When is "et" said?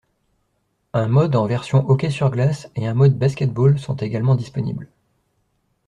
2.75-2.87